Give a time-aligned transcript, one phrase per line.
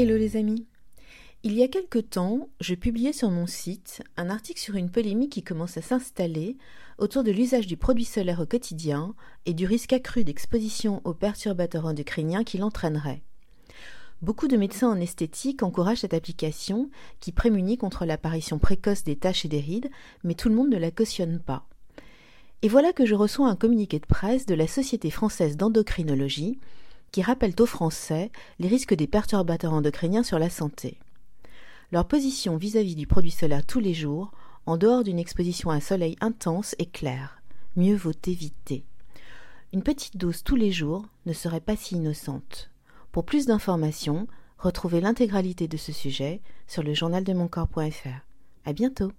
[0.00, 0.64] Hello les amis
[1.42, 5.32] Il y a quelque temps, je publiais sur mon site un article sur une polémique
[5.32, 6.56] qui commence à s'installer
[6.98, 11.84] autour de l'usage du produit solaire au quotidien et du risque accru d'exposition aux perturbateurs
[11.84, 13.24] endocriniens qu'il entraînerait.
[14.22, 19.46] Beaucoup de médecins en esthétique encouragent cette application qui prémunit contre l'apparition précoce des taches
[19.46, 19.90] et des rides,
[20.22, 21.66] mais tout le monde ne la cautionne pas.
[22.62, 26.60] Et voilà que je reçois un communiqué de presse de la Société française d'endocrinologie
[27.12, 30.98] qui rappellent aux Français les risques des perturbateurs endocriniens sur la santé.
[31.90, 34.32] Leur position vis-à-vis du produit solaire tous les jours,
[34.66, 37.40] en dehors d'une exposition à soleil intense, est claire.
[37.76, 38.84] Mieux vaut éviter.
[39.72, 42.70] Une petite dose tous les jours ne serait pas si innocente.
[43.12, 44.26] Pour plus d'informations,
[44.58, 48.24] retrouvez l'intégralité de ce sujet sur le journaldemoncorps.fr.
[48.64, 49.12] À bientôt!